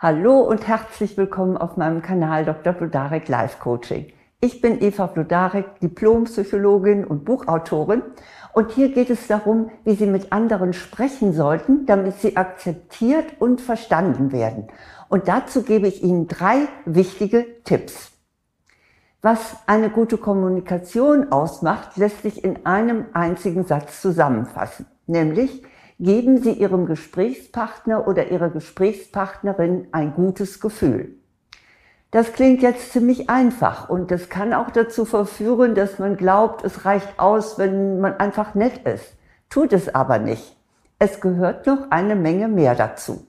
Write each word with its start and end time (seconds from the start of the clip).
Hallo 0.00 0.40
und 0.40 0.66
herzlich 0.66 1.16
willkommen 1.16 1.56
auf 1.56 1.76
meinem 1.76 2.02
Kanal 2.02 2.44
Dr. 2.44 2.72
Blodarek 2.72 3.28
Life 3.28 3.58
Coaching. 3.60 4.12
Ich 4.40 4.60
bin 4.60 4.82
Eva 4.82 5.06
Blodarek, 5.06 5.78
Diplompsychologin 5.78 7.04
und 7.04 7.24
Buchautorin 7.24 8.02
und 8.52 8.72
hier 8.72 8.92
geht 8.92 9.08
es 9.08 9.28
darum, 9.28 9.70
wie 9.84 9.94
Sie 9.94 10.06
mit 10.06 10.32
anderen 10.32 10.72
sprechen 10.72 11.32
sollten, 11.32 11.86
damit 11.86 12.16
Sie 12.16 12.36
akzeptiert 12.36 13.40
und 13.40 13.60
verstanden 13.60 14.32
werden. 14.32 14.66
Und 15.08 15.28
dazu 15.28 15.62
gebe 15.62 15.86
ich 15.86 16.02
Ihnen 16.02 16.26
drei 16.26 16.66
wichtige 16.84 17.46
Tipps. 17.62 18.10
Was 19.22 19.56
eine 19.66 19.90
gute 19.90 20.18
Kommunikation 20.18 21.30
ausmacht, 21.30 21.96
lässt 21.96 22.22
sich 22.22 22.42
in 22.42 22.66
einem 22.66 23.06
einzigen 23.12 23.64
Satz 23.64 24.02
zusammenfassen, 24.02 24.86
nämlich 25.06 25.62
geben 25.98 26.42
Sie 26.42 26.52
Ihrem 26.52 26.86
Gesprächspartner 26.86 28.06
oder 28.08 28.30
Ihrer 28.30 28.50
Gesprächspartnerin 28.50 29.88
ein 29.92 30.14
gutes 30.14 30.60
Gefühl. 30.60 31.14
Das 32.10 32.32
klingt 32.32 32.62
jetzt 32.62 32.92
ziemlich 32.92 33.28
einfach 33.28 33.88
und 33.88 34.10
das 34.10 34.28
kann 34.28 34.52
auch 34.52 34.70
dazu 34.70 35.04
verführen, 35.04 35.74
dass 35.74 35.98
man 35.98 36.16
glaubt, 36.16 36.64
es 36.64 36.84
reicht 36.84 37.18
aus, 37.18 37.58
wenn 37.58 38.00
man 38.00 38.14
einfach 38.18 38.54
nett 38.54 38.86
ist. 38.86 39.16
Tut 39.50 39.72
es 39.72 39.94
aber 39.94 40.18
nicht. 40.18 40.56
Es 40.98 41.20
gehört 41.20 41.66
noch 41.66 41.90
eine 41.90 42.14
Menge 42.14 42.48
mehr 42.48 42.74
dazu. 42.74 43.26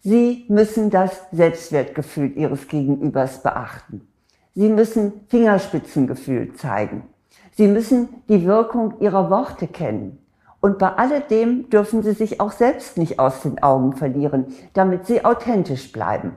Sie 0.00 0.46
müssen 0.48 0.90
das 0.90 1.24
Selbstwertgefühl 1.30 2.36
Ihres 2.36 2.68
Gegenübers 2.68 3.42
beachten. 3.42 4.08
Sie 4.54 4.68
müssen 4.68 5.26
Fingerspitzengefühl 5.28 6.54
zeigen. 6.54 7.04
Sie 7.52 7.66
müssen 7.66 8.22
die 8.28 8.44
Wirkung 8.46 8.98
Ihrer 9.00 9.30
Worte 9.30 9.68
kennen. 9.68 10.19
Und 10.60 10.78
bei 10.78 10.88
alledem 10.88 11.70
dürfen 11.70 12.02
Sie 12.02 12.12
sich 12.12 12.40
auch 12.40 12.52
selbst 12.52 12.98
nicht 12.98 13.18
aus 13.18 13.42
den 13.42 13.62
Augen 13.62 13.94
verlieren, 13.94 14.54
damit 14.74 15.06
Sie 15.06 15.24
authentisch 15.24 15.90
bleiben. 15.92 16.36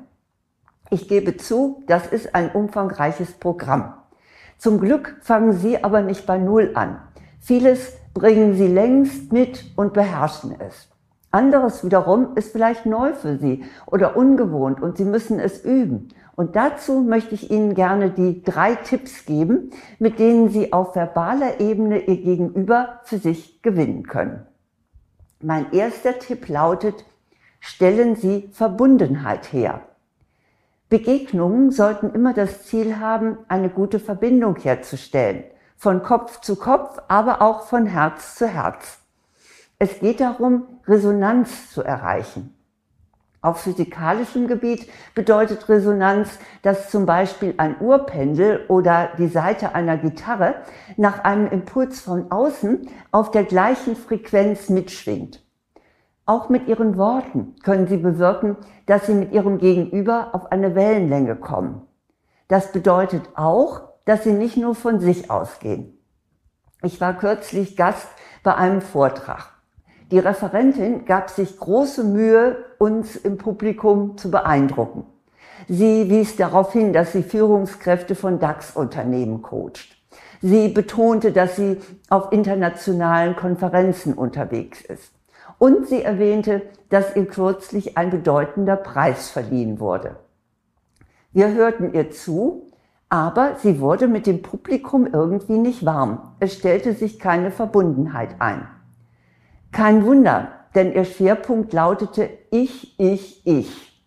Ich 0.90 1.08
gebe 1.08 1.38
zu, 1.38 1.84
das 1.88 2.08
ist 2.08 2.34
ein 2.34 2.52
umfangreiches 2.52 3.34
Programm. 3.34 3.94
Zum 4.58 4.80
Glück 4.80 5.18
fangen 5.22 5.52
Sie 5.54 5.84
aber 5.84 6.02
nicht 6.02 6.26
bei 6.26 6.38
Null 6.38 6.72
an. 6.76 7.00
Vieles 7.40 7.94
bringen 8.14 8.54
Sie 8.56 8.68
längst 8.68 9.34
mit 9.34 9.66
und 9.76 9.94
beherrschen 9.94 10.56
es. 10.60 10.88
Anderes 11.32 11.84
wiederum 11.84 12.36
ist 12.36 12.52
vielleicht 12.52 12.86
neu 12.86 13.14
für 13.14 13.38
Sie 13.38 13.66
oder 13.88 14.16
ungewohnt 14.16 14.82
und 14.82 14.98
Sie 14.98 15.04
müssen 15.04 15.40
es 15.40 15.66
üben. 15.66 16.10
Und 16.36 16.56
dazu 16.56 17.02
möchte 17.02 17.36
ich 17.36 17.52
Ihnen 17.52 17.76
gerne 17.76 18.10
die 18.10 18.44
drei 18.44 18.76
Tipps 18.76 19.26
geben, 19.26 19.72
mit 20.00 20.18
denen 20.18 20.50
Sie 20.50 20.74
auf 20.74 20.96
verbaler 20.96 21.60
Ebene 21.60 22.00
Ihr 22.02 22.18
Gegenüber 22.18 23.02
für 23.04 23.20
sich 23.20 23.62
gewinnen 23.62 24.08
können. 24.08 24.46
Mein 25.40 25.72
erster 25.74 26.18
Tipp 26.18 26.48
lautet, 26.48 27.06
stellen 27.60 28.16
Sie 28.16 28.50
Verbundenheit 28.52 29.54
her. 29.54 29.82
Begegnungen 30.90 31.72
sollten 31.72 32.12
immer 32.12 32.34
das 32.34 32.64
Ziel 32.66 33.00
haben, 33.00 33.38
eine 33.48 33.70
gute 33.70 34.00
Verbindung 34.00 34.56
herzustellen, 34.58 35.44
von 35.76 36.02
Kopf 36.02 36.42
zu 36.42 36.56
Kopf, 36.56 37.00
aber 37.08 37.42
auch 37.42 37.64
von 37.64 37.86
Herz 37.86 38.36
zu 38.36 38.48
Herz. 38.48 39.00
Es 39.80 40.00
geht 40.00 40.20
darum, 40.20 40.64
Resonanz 40.88 41.72
zu 41.72 41.84
erreichen. 41.84 42.56
Auf 43.44 43.60
physikalischem 43.60 44.48
Gebiet 44.48 44.90
bedeutet 45.16 45.68
Resonanz, 45.68 46.40
dass 46.62 46.90
zum 46.90 47.06
Beispiel 47.06 47.54
ein 47.58 47.76
Uhrpendel 47.82 48.66
oder 48.70 49.10
die 49.18 49.28
Seite 49.28 49.76
einer 49.76 49.98
Gitarre 49.98 50.56
nach 50.96 51.26
einem 51.26 51.48
Impuls 51.48 52.00
von 52.00 52.32
außen 52.32 52.88
auf 53.12 53.32
der 53.32 53.44
gleichen 53.44 53.98
Frequenz 53.98 54.70
mitschwingt. 54.70 55.44
Auch 56.26 56.48
mit 56.48 56.70
ihren 56.70 56.98
Worten 56.98 57.56
können 57.64 57.88
sie 57.88 57.98
bewirken, 57.98 58.56
dass 58.86 59.08
sie 59.08 59.14
mit 59.14 59.34
ihrem 59.34 59.58
Gegenüber 59.58 60.30
auf 60.32 60.54
eine 60.54 60.74
Wellenlänge 60.74 61.36
kommen. 61.36 61.82
Das 62.48 62.72
bedeutet 62.72 63.24
auch, 63.36 63.82
dass 64.06 64.24
sie 64.24 64.32
nicht 64.32 64.56
nur 64.56 64.74
von 64.74 65.02
sich 65.02 65.30
ausgehen. 65.30 65.98
Ich 66.82 67.02
war 67.02 67.14
kürzlich 67.14 67.76
Gast 67.76 68.08
bei 68.42 68.56
einem 68.56 68.80
Vortrag. 68.80 69.53
Die 70.14 70.20
Referentin 70.20 71.06
gab 71.06 71.32
sich 71.32 71.58
große 71.58 72.04
Mühe, 72.04 72.58
uns 72.78 73.16
im 73.16 73.40
Publikum 73.40 74.16
zu 74.16 74.30
beeindrucken. 74.30 75.08
Sie 75.68 76.08
wies 76.08 76.36
darauf 76.36 76.72
hin, 76.72 76.94
dass 76.94 77.14
sie 77.14 77.24
Führungskräfte 77.24 78.14
von 78.14 78.38
DAX-Unternehmen 78.38 79.42
coacht. 79.42 79.98
Sie 80.40 80.68
betonte, 80.68 81.32
dass 81.32 81.56
sie 81.56 81.80
auf 82.12 82.32
internationalen 82.32 83.36
Konferenzen 83.36 84.14
unterwegs 84.14 84.84
ist. 84.84 85.14
Und 85.58 85.88
sie 85.88 86.04
erwähnte, 86.04 86.62
dass 86.90 87.16
ihr 87.16 87.26
kürzlich 87.26 87.98
ein 87.98 88.12
bedeutender 88.12 88.76
Preis 88.76 89.32
verliehen 89.32 89.80
wurde. 89.80 90.18
Wir 91.32 91.56
hörten 91.56 91.92
ihr 91.92 92.12
zu, 92.12 92.72
aber 93.10 93.56
sie 93.64 93.80
wurde 93.80 94.08
mit 94.08 94.28
dem 94.28 94.44
Publikum 94.44 95.08
irgendwie 95.12 95.58
nicht 95.58 95.84
warm. 95.88 96.36
Es 96.40 96.54
stellte 96.54 96.94
sich 96.94 97.18
keine 97.18 97.50
Verbundenheit 97.50 98.36
ein. 98.38 98.68
Kein 99.74 100.06
Wunder, 100.06 100.50
denn 100.76 100.94
ihr 100.94 101.04
Schwerpunkt 101.04 101.74
lautete 101.74 102.30
Ich, 102.52 102.98
ich, 103.00 103.46
ich. 103.46 104.04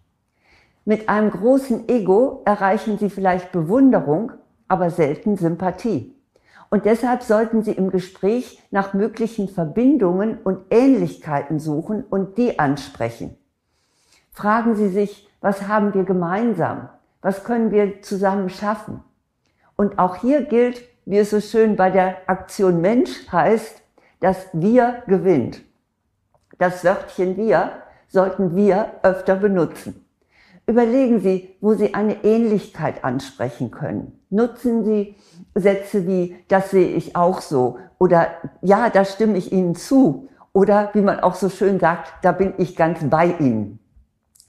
Mit 0.84 1.08
einem 1.08 1.32
großen 1.32 1.88
Ego 1.88 2.42
erreichen 2.44 2.98
sie 2.98 3.10
vielleicht 3.10 3.50
Bewunderung, 3.50 4.30
aber 4.68 4.90
selten 4.90 5.36
Sympathie. 5.36 6.14
Und 6.70 6.84
deshalb 6.84 7.24
sollten 7.24 7.62
Sie 7.62 7.72
im 7.72 7.90
Gespräch 7.90 8.62
nach 8.70 8.94
möglichen 8.94 9.48
Verbindungen 9.48 10.38
und 10.38 10.64
Ähnlichkeiten 10.70 11.58
suchen 11.58 12.04
und 12.04 12.38
die 12.38 12.58
ansprechen. 12.58 13.36
Fragen 14.30 14.76
Sie 14.76 14.88
sich, 14.88 15.28
was 15.40 15.66
haben 15.66 15.94
wir 15.94 16.04
gemeinsam? 16.04 16.88
Was 17.22 17.42
können 17.42 17.72
wir 17.72 18.02
zusammen 18.02 18.50
schaffen? 18.50 19.02
Und 19.76 19.98
auch 19.98 20.16
hier 20.16 20.42
gilt, 20.42 20.82
wie 21.04 21.18
es 21.18 21.30
so 21.30 21.40
schön 21.40 21.74
bei 21.74 21.90
der 21.90 22.28
Aktion 22.28 22.80
Mensch 22.80 23.30
heißt, 23.30 23.82
dass 24.20 24.48
wir 24.52 25.02
gewinnt. 25.06 25.62
Das 26.58 26.84
Wörtchen 26.84 27.36
wir 27.36 27.72
sollten 28.08 28.56
wir 28.56 28.92
öfter 29.02 29.36
benutzen. 29.36 30.04
Überlegen 30.66 31.20
Sie, 31.20 31.56
wo 31.60 31.74
Sie 31.74 31.94
eine 31.94 32.24
Ähnlichkeit 32.24 33.04
ansprechen 33.04 33.70
können. 33.70 34.20
Nutzen 34.30 34.84
Sie 34.84 35.14
Sätze 35.54 36.06
wie, 36.06 36.36
das 36.48 36.70
sehe 36.70 36.88
ich 36.88 37.14
auch 37.14 37.40
so 37.40 37.78
oder 37.98 38.28
ja, 38.62 38.90
da 38.90 39.04
stimme 39.04 39.38
ich 39.38 39.52
Ihnen 39.52 39.74
zu 39.74 40.28
oder 40.52 40.90
wie 40.94 41.02
man 41.02 41.20
auch 41.20 41.34
so 41.34 41.48
schön 41.48 41.78
sagt, 41.78 42.12
da 42.22 42.32
bin 42.32 42.54
ich 42.58 42.76
ganz 42.76 42.98
bei 43.08 43.26
Ihnen. 43.38 43.78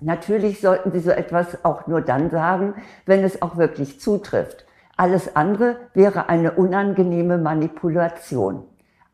Natürlich 0.01 0.61
sollten 0.61 0.91
Sie 0.91 0.99
so 0.99 1.11
etwas 1.11 1.63
auch 1.65 1.87
nur 1.87 2.01
dann 2.01 2.29
sagen, 2.29 2.75
wenn 3.05 3.23
es 3.23 3.41
auch 3.41 3.57
wirklich 3.57 3.99
zutrifft. 3.99 4.65
Alles 4.95 5.35
andere 5.35 5.77
wäre 5.93 6.29
eine 6.29 6.53
unangenehme 6.53 7.37
Manipulation. 7.37 8.63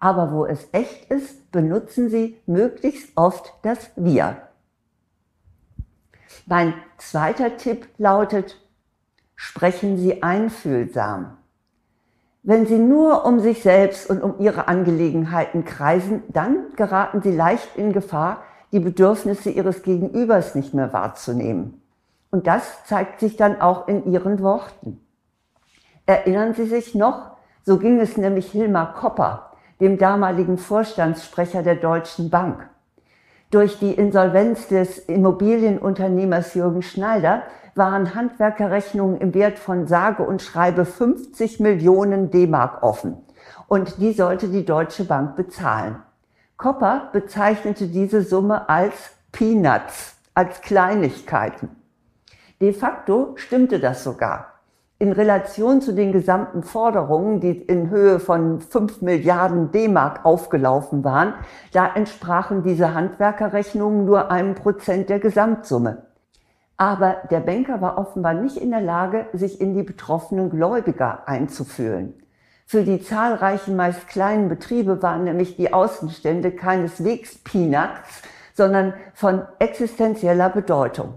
Aber 0.03 0.33
wo 0.33 0.45
es 0.45 0.67
echt 0.73 1.09
ist, 1.09 1.49
benutzen 1.53 2.09
Sie 2.09 2.37
möglichst 2.45 3.15
oft 3.15 3.53
das 3.61 3.89
Wir. 3.95 4.35
Mein 6.45 6.73
zweiter 6.97 7.55
Tipp 7.55 7.87
lautet, 7.97 8.59
sprechen 9.37 9.95
Sie 9.95 10.21
einfühlsam. 10.21 11.37
Wenn 12.41 12.65
Sie 12.65 12.79
nur 12.79 13.23
um 13.25 13.39
sich 13.39 13.63
selbst 13.63 14.09
und 14.09 14.21
um 14.21 14.41
Ihre 14.41 14.67
Angelegenheiten 14.67 15.63
kreisen, 15.63 16.23
dann 16.27 16.73
geraten 16.75 17.21
Sie 17.21 17.31
leicht 17.33 17.77
in 17.77 17.93
Gefahr, 17.93 18.43
die 18.73 18.81
Bedürfnisse 18.81 19.51
Ihres 19.51 19.83
Gegenübers 19.83 20.53
nicht 20.53 20.73
mehr 20.73 20.91
wahrzunehmen. 20.91 21.81
Und 22.29 22.45
das 22.45 22.83
zeigt 22.87 23.21
sich 23.21 23.37
dann 23.37 23.61
auch 23.61 23.87
in 23.87 24.11
Ihren 24.11 24.41
Worten. 24.41 24.99
Erinnern 26.05 26.55
Sie 26.55 26.65
sich 26.65 26.93
noch? 26.93 27.37
So 27.63 27.77
ging 27.77 28.01
es 28.01 28.17
nämlich 28.17 28.51
Hilmar 28.51 28.95
Kopper, 28.95 29.52
dem 29.79 29.97
damaligen 29.97 30.57
Vorstandssprecher 30.57 31.63
der 31.63 31.75
Deutschen 31.75 32.29
Bank. 32.29 32.69
Durch 33.51 33.79
die 33.79 33.93
Insolvenz 33.93 34.67
des 34.67 34.97
Immobilienunternehmers 34.97 36.53
Jürgen 36.53 36.81
Schneider 36.81 37.43
waren 37.75 38.15
Handwerkerrechnungen 38.15 39.17
im 39.17 39.33
Wert 39.33 39.59
von 39.59 39.87
sage 39.87 40.23
und 40.23 40.41
schreibe 40.41 40.85
50 40.85 41.59
Millionen 41.59 42.31
D-Mark 42.31 42.83
offen. 42.83 43.17
Und 43.67 43.99
die 43.99 44.13
sollte 44.13 44.47
die 44.47 44.65
Deutsche 44.65 45.05
Bank 45.05 45.35
bezahlen. 45.35 45.97
Kopper 46.57 47.09
bezeichnete 47.13 47.87
diese 47.87 48.21
Summe 48.21 48.69
als 48.69 49.11
Peanuts, 49.31 50.15
als 50.33 50.61
Kleinigkeiten. 50.61 51.69
De 52.61 52.73
facto 52.73 53.33
stimmte 53.35 53.79
das 53.79 54.03
sogar 54.03 54.52
in 55.03 55.11
Relation 55.11 55.81
zu 55.81 55.91
den 55.91 56.13
gesamten 56.13 56.63
Forderungen, 56.63 57.41
die 57.41 57.51
in 57.51 57.89
Höhe 57.89 58.21
von 58.21 58.61
5 58.61 59.01
Milliarden 59.01 59.69
D-Mark 59.69 60.23
aufgelaufen 60.23 61.03
waren, 61.03 61.33
da 61.73 61.93
entsprachen 61.93 62.63
diese 62.63 62.93
Handwerkerrechnungen 62.93 64.05
nur 64.05 64.31
einem 64.31 64.55
Prozent 64.55 65.09
der 65.09 65.19
Gesamtsumme. 65.19 66.03
Aber 66.77 67.17
der 67.29 67.41
Banker 67.41 67.81
war 67.81 67.97
offenbar 67.97 68.33
nicht 68.33 68.55
in 68.55 68.71
der 68.71 68.79
Lage, 68.79 69.27
sich 69.33 69.59
in 69.59 69.73
die 69.73 69.83
betroffenen 69.83 70.49
Gläubiger 70.49 71.27
einzufühlen. 71.27 72.13
Für 72.65 72.83
die 72.83 73.01
zahlreichen, 73.01 73.75
meist 73.75 74.07
kleinen 74.07 74.47
Betriebe 74.47 75.03
waren 75.03 75.25
nämlich 75.25 75.57
die 75.57 75.73
Außenstände 75.73 76.51
keineswegs 76.51 77.39
Peanuts, 77.43 78.21
sondern 78.53 78.93
von 79.13 79.41
existenzieller 79.59 80.47
Bedeutung. 80.47 81.15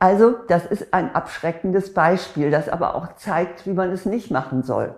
Also 0.00 0.34
das 0.48 0.64
ist 0.64 0.94
ein 0.94 1.14
abschreckendes 1.14 1.92
Beispiel, 1.92 2.50
das 2.50 2.70
aber 2.70 2.94
auch 2.94 3.14
zeigt, 3.16 3.66
wie 3.66 3.74
man 3.74 3.90
es 3.90 4.06
nicht 4.06 4.30
machen 4.30 4.62
soll. 4.62 4.94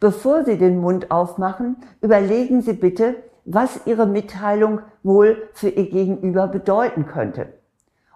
Bevor 0.00 0.44
Sie 0.44 0.58
den 0.58 0.80
Mund 0.80 1.12
aufmachen, 1.12 1.76
überlegen 2.00 2.60
Sie 2.60 2.72
bitte, 2.72 3.14
was 3.44 3.86
Ihre 3.86 4.04
Mitteilung 4.04 4.80
wohl 5.04 5.48
für 5.52 5.68
Ihr 5.68 5.88
Gegenüber 5.88 6.48
bedeuten 6.48 7.06
könnte. 7.06 7.52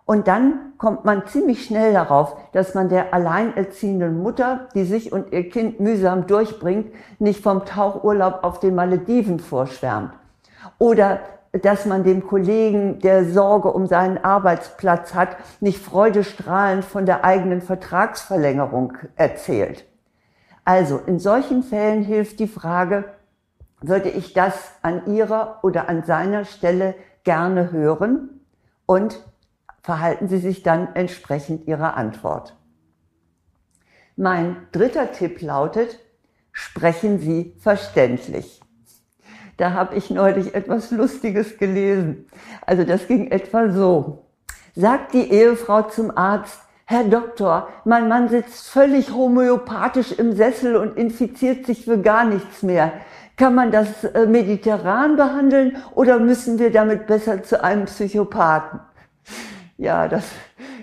Und 0.05 0.26
dann 0.26 0.73
kommt 0.78 1.05
man 1.05 1.26
ziemlich 1.26 1.64
schnell 1.64 1.93
darauf, 1.93 2.37
dass 2.52 2.75
man 2.75 2.88
der 2.88 3.14
alleinerziehenden 3.14 4.20
Mutter, 4.20 4.69
die 4.75 4.84
sich 4.84 5.12
und 5.12 5.32
ihr 5.32 5.49
Kind 5.49 5.78
mühsam 5.78 6.26
durchbringt, 6.26 6.93
nicht 7.20 7.43
vom 7.43 7.64
Tauchurlaub 7.64 8.43
auf 8.43 8.58
den 8.58 8.75
Malediven 8.75 9.38
vorschwärmt. 9.38 10.12
Oder 10.78 11.20
dass 11.62 11.87
man 11.87 12.05
dem 12.05 12.26
Kollegen, 12.26 12.99
der 13.00 13.25
Sorge 13.25 13.73
um 13.73 13.87
seinen 13.87 14.19
Arbeitsplatz 14.19 15.14
hat, 15.14 15.37
nicht 15.61 15.82
freudestrahlend 15.82 16.85
von 16.85 17.06
der 17.06 17.25
eigenen 17.25 17.61
Vertragsverlängerung 17.61 18.94
erzählt. 19.17 19.87
Also 20.64 20.99
in 20.99 21.19
solchen 21.19 21.62
Fällen 21.62 22.03
hilft 22.03 22.41
die 22.41 22.49
Frage, 22.49 23.05
würde 23.81 24.08
ich 24.08 24.32
das 24.32 24.73
an 24.82 25.06
Ihrer 25.14 25.61
oder 25.62 25.88
an 25.88 26.03
seiner 26.03 26.44
Stelle 26.44 26.94
gerne 27.25 27.70
hören 27.70 28.41
und 28.87 29.23
verhalten 29.82 30.29
Sie 30.29 30.38
sich 30.38 30.62
dann 30.62 30.94
entsprechend 30.94 31.69
Ihrer 31.69 31.97
Antwort. 31.97 32.56
Mein 34.17 34.67
dritter 34.73 35.12
Tipp 35.12 35.43
lautet, 35.43 36.00
sprechen 36.50 37.19
Sie 37.19 37.55
verständlich. 37.59 38.61
Da 39.56 39.73
habe 39.73 39.94
ich 39.94 40.11
neulich 40.11 40.55
etwas 40.55 40.91
Lustiges 40.91 41.58
gelesen. 41.58 42.26
Also 42.67 42.85
das 42.85 43.06
ging 43.06 43.31
etwa 43.31 43.70
so. 43.70 44.26
Sagt 44.75 45.14
die 45.14 45.31
Ehefrau 45.31 45.82
zum 45.82 46.17
Arzt, 46.17 46.61
Herr 46.85 47.05
Doktor, 47.05 47.69
mein 47.85 48.08
Mann 48.08 48.29
sitzt 48.29 48.69
völlig 48.69 49.12
homöopathisch 49.12 50.12
im 50.12 50.32
Sessel 50.32 50.76
und 50.76 50.97
infiziert 50.97 51.67
sich 51.67 51.85
für 51.85 51.99
gar 51.99 52.25
nichts 52.25 52.62
mehr. 52.62 52.93
Kann 53.37 53.55
man 53.55 53.73
das 53.73 54.05
äh, 54.05 54.26
mediterran 54.26 55.17
behandeln 55.17 55.79
oder 55.94 56.20
müssen 56.20 56.59
wir 56.59 56.70
damit 56.70 57.06
besser 57.06 57.43
zu 57.43 57.62
einem 57.62 57.87
Psychopathen? 57.87 58.81
Ja, 59.79 60.06
das 60.09 60.25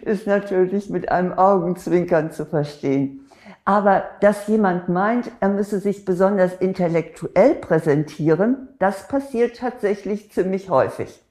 ist 0.02 0.28
natürlich 0.28 0.90
mit 0.90 1.10
einem 1.10 1.34
Augenzwinkern 1.34 2.32
zu 2.32 2.46
verstehen. 2.46 3.23
Aber 3.66 4.04
dass 4.20 4.48
jemand 4.48 4.90
meint, 4.90 5.32
er 5.40 5.50
müsse 5.50 5.80
sich 5.80 6.04
besonders 6.04 6.54
intellektuell 6.56 7.56
präsentieren, 7.56 8.70
das 8.80 9.08
passiert 9.08 9.58
tatsächlich 9.58 10.32
ziemlich 10.32 10.70
häufig. 10.70 11.22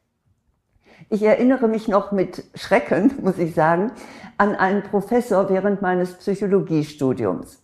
Ich 1.11 1.23
erinnere 1.23 1.69
mich 1.69 1.89
noch 1.89 2.11
mit 2.13 2.45
Schrecken, 2.55 3.13
muss 3.23 3.39
ich 3.39 3.55
sagen, 3.55 3.93
an 4.39 4.55
einen 4.55 4.83
Professor 4.83 5.51
während 5.51 5.83
meines 5.83 6.15
Psychologiestudiums. 6.15 7.63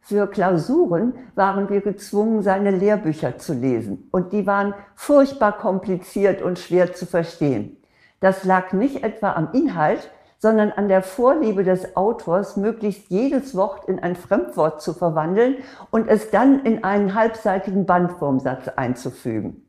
Für 0.00 0.26
Klausuren 0.26 1.14
waren 1.36 1.68
wir 1.68 1.82
gezwungen, 1.82 2.42
seine 2.42 2.72
Lehrbücher 2.72 3.38
zu 3.38 3.52
lesen. 3.52 4.08
Und 4.10 4.32
die 4.32 4.46
waren 4.46 4.74
furchtbar 4.96 5.56
kompliziert 5.56 6.42
und 6.42 6.58
schwer 6.58 6.94
zu 6.94 7.06
verstehen. 7.06 7.76
Das 8.18 8.44
lag 8.44 8.72
nicht 8.72 9.04
etwa 9.04 9.34
am 9.34 9.52
Inhalt, 9.52 10.10
sondern 10.40 10.72
an 10.72 10.88
der 10.88 11.02
Vorliebe 11.02 11.64
des 11.64 11.96
Autors, 11.96 12.56
möglichst 12.56 13.10
jedes 13.10 13.54
Wort 13.54 13.84
in 13.88 14.02
ein 14.02 14.16
Fremdwort 14.16 14.80
zu 14.80 14.94
verwandeln 14.94 15.58
und 15.90 16.08
es 16.08 16.30
dann 16.30 16.64
in 16.64 16.82
einen 16.82 17.14
halbseitigen 17.14 17.84
Bandformsatz 17.84 18.68
einzufügen. 18.68 19.62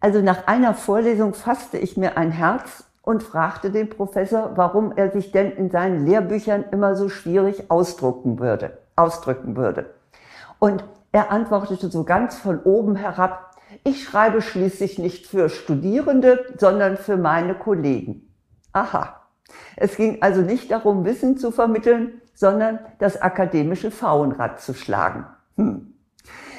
Also 0.00 0.22
nach 0.22 0.46
einer 0.46 0.72
Vorlesung 0.72 1.34
fasste 1.34 1.76
ich 1.76 1.98
mir 1.98 2.16
ein 2.16 2.30
Herz 2.32 2.84
und 3.02 3.22
fragte 3.22 3.70
den 3.70 3.90
Professor, 3.90 4.52
warum 4.54 4.92
er 4.96 5.10
sich 5.10 5.32
denn 5.32 5.52
in 5.52 5.70
seinen 5.70 6.06
Lehrbüchern 6.06 6.64
immer 6.72 6.96
so 6.96 7.10
schwierig 7.10 7.70
ausdrucken 7.70 8.38
würde, 8.38 8.78
ausdrücken 8.96 9.56
würde. 9.56 9.90
Und 10.58 10.82
er 11.12 11.30
antwortete 11.30 11.90
so 11.90 12.04
ganz 12.04 12.38
von 12.38 12.62
oben 12.62 12.96
herab, 12.96 13.50
ich 13.84 14.02
schreibe 14.02 14.40
schließlich 14.40 14.98
nicht 14.98 15.26
für 15.26 15.50
Studierende, 15.50 16.46
sondern 16.56 16.96
für 16.96 17.18
meine 17.18 17.54
Kollegen. 17.54 18.34
Aha. 18.72 19.19
Es 19.76 19.96
ging 19.96 20.22
also 20.22 20.40
nicht 20.42 20.70
darum, 20.70 21.04
Wissen 21.04 21.36
zu 21.36 21.50
vermitteln, 21.50 22.20
sondern 22.34 22.78
das 22.98 23.20
akademische 23.20 23.90
Faunrad 23.90 24.60
zu 24.60 24.74
schlagen. 24.74 25.26
Hm. 25.56 25.94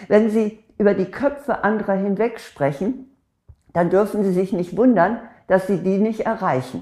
Wenn 0.07 0.29
Sie 0.29 0.63
über 0.77 0.93
die 0.93 1.09
Köpfe 1.11 1.63
anderer 1.63 1.93
hinweg 1.93 2.39
sprechen, 2.39 3.15
dann 3.73 3.89
dürfen 3.89 4.23
Sie 4.23 4.33
sich 4.33 4.53
nicht 4.53 4.75
wundern, 4.77 5.19
dass 5.47 5.67
Sie 5.67 5.77
die 5.77 5.97
nicht 5.97 6.21
erreichen. 6.21 6.81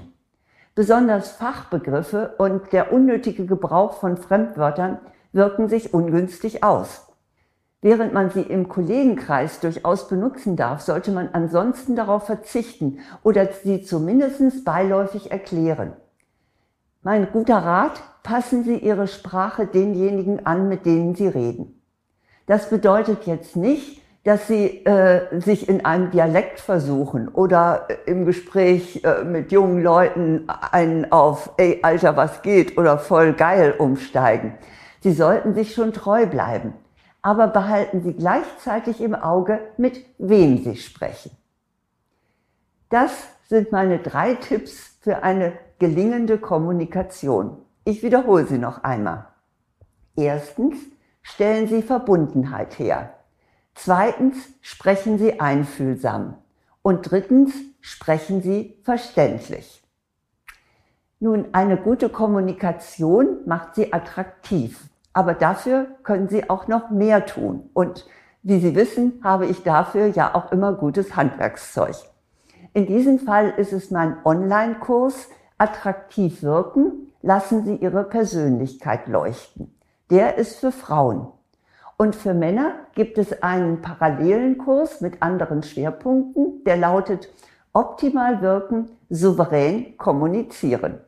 Besonders 0.74 1.32
Fachbegriffe 1.32 2.34
und 2.38 2.72
der 2.72 2.92
unnötige 2.92 3.46
Gebrauch 3.46 3.94
von 3.94 4.16
Fremdwörtern 4.16 4.98
wirken 5.32 5.68
sich 5.68 5.92
ungünstig 5.92 6.64
aus. 6.64 7.09
Während 7.82 8.12
man 8.12 8.30
sie 8.30 8.42
im 8.42 8.68
Kollegenkreis 8.68 9.60
durchaus 9.60 10.06
benutzen 10.08 10.54
darf, 10.54 10.82
sollte 10.82 11.12
man 11.12 11.30
ansonsten 11.32 11.96
darauf 11.96 12.26
verzichten 12.26 12.98
oder 13.22 13.48
sie 13.64 13.82
zumindest 13.82 14.64
beiläufig 14.66 15.30
erklären. 15.30 15.94
Mein 17.02 17.32
guter 17.32 17.56
Rat, 17.56 18.02
passen 18.22 18.64
Sie 18.64 18.76
Ihre 18.76 19.06
Sprache 19.06 19.66
denjenigen 19.66 20.44
an, 20.44 20.68
mit 20.68 20.84
denen 20.84 21.14
Sie 21.14 21.28
reden. 21.28 21.80
Das 22.46 22.68
bedeutet 22.68 23.24
jetzt 23.24 23.56
nicht, 23.56 24.02
dass 24.24 24.46
Sie 24.46 24.84
äh, 24.84 25.40
sich 25.40 25.66
in 25.70 25.86
einem 25.86 26.10
Dialekt 26.10 26.60
versuchen 26.60 27.28
oder 27.28 27.88
im 28.04 28.26
Gespräch 28.26 29.02
äh, 29.02 29.24
mit 29.24 29.50
jungen 29.52 29.82
Leuten 29.82 30.44
einen 30.48 31.10
auf, 31.10 31.54
ey, 31.56 31.80
Alter, 31.82 32.18
was 32.18 32.42
geht 32.42 32.76
oder 32.76 32.98
voll 32.98 33.32
geil 33.32 33.74
umsteigen. 33.78 34.52
Sie 35.00 35.12
sollten 35.12 35.54
sich 35.54 35.72
schon 35.72 35.94
treu 35.94 36.26
bleiben 36.26 36.74
aber 37.22 37.48
behalten 37.48 38.02
Sie 38.02 38.14
gleichzeitig 38.14 39.00
im 39.00 39.14
Auge, 39.14 39.60
mit 39.76 40.04
wem 40.18 40.58
Sie 40.58 40.76
sprechen. 40.76 41.30
Das 42.88 43.12
sind 43.48 43.72
meine 43.72 43.98
drei 43.98 44.34
Tipps 44.34 44.96
für 45.00 45.22
eine 45.22 45.52
gelingende 45.78 46.38
Kommunikation. 46.38 47.58
Ich 47.84 48.02
wiederhole 48.02 48.46
sie 48.46 48.58
noch 48.58 48.84
einmal. 48.84 49.26
Erstens, 50.16 50.76
stellen 51.22 51.68
Sie 51.68 51.82
Verbundenheit 51.82 52.78
her. 52.78 53.14
Zweitens, 53.74 54.36
sprechen 54.60 55.18
Sie 55.18 55.40
einfühlsam. 55.40 56.36
Und 56.82 57.10
drittens, 57.10 57.54
sprechen 57.80 58.42
Sie 58.42 58.78
verständlich. 58.82 59.82
Nun, 61.18 61.48
eine 61.52 61.76
gute 61.76 62.08
Kommunikation 62.08 63.38
macht 63.46 63.74
Sie 63.74 63.92
attraktiv. 63.92 64.88
Aber 65.20 65.34
dafür 65.34 65.86
können 66.02 66.30
Sie 66.30 66.48
auch 66.48 66.66
noch 66.66 66.88
mehr 66.88 67.26
tun. 67.26 67.68
Und 67.74 68.06
wie 68.42 68.58
Sie 68.58 68.74
wissen, 68.74 69.20
habe 69.22 69.44
ich 69.44 69.62
dafür 69.62 70.06
ja 70.06 70.34
auch 70.34 70.50
immer 70.50 70.72
gutes 70.72 71.14
Handwerkszeug. 71.14 71.94
In 72.72 72.86
diesem 72.86 73.18
Fall 73.18 73.52
ist 73.58 73.74
es 73.74 73.90
mein 73.90 74.16
Online-Kurs 74.24 75.28
Attraktiv 75.58 76.42
wirken, 76.42 77.12
lassen 77.20 77.66
Sie 77.66 77.76
Ihre 77.76 78.04
Persönlichkeit 78.04 79.08
leuchten. 79.08 79.76
Der 80.08 80.38
ist 80.38 80.58
für 80.58 80.72
Frauen. 80.72 81.28
Und 81.98 82.16
für 82.16 82.32
Männer 82.32 82.72
gibt 82.94 83.18
es 83.18 83.42
einen 83.42 83.82
parallelen 83.82 84.56
Kurs 84.56 85.02
mit 85.02 85.20
anderen 85.20 85.62
Schwerpunkten, 85.62 86.64
der 86.64 86.78
lautet 86.78 87.28
Optimal 87.74 88.40
wirken, 88.40 88.88
souverän 89.10 89.98
kommunizieren. 89.98 90.98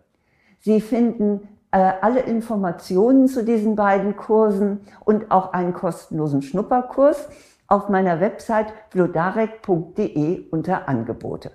Sie 0.61 0.83
finden 0.83 1.49
alle 1.73 2.21
Informationen 2.21 3.29
zu 3.29 3.45
diesen 3.45 3.76
beiden 3.76 4.17
Kursen 4.17 4.81
und 5.05 5.31
auch 5.31 5.52
einen 5.52 5.73
kostenlosen 5.73 6.43
Schnupperkurs 6.43 7.29
auf 7.67 7.88
meiner 7.88 8.21
Website 8.21 8.73
vlodarek.de 8.91 10.50
unter 10.50 10.88
Angebote. 10.88 11.52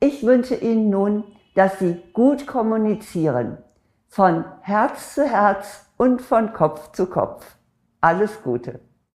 Ich 0.00 0.24
wünsche 0.24 0.54
Ihnen 0.54 0.90
nun, 0.90 1.24
dass 1.56 1.80
Sie 1.80 2.00
gut 2.12 2.46
kommunizieren, 2.46 3.58
von 4.06 4.44
Herz 4.60 5.14
zu 5.14 5.24
Herz 5.24 5.86
und 5.96 6.22
von 6.22 6.52
Kopf 6.52 6.92
zu 6.92 7.06
Kopf. 7.06 7.56
Alles 8.00 8.42
Gute. 8.44 8.80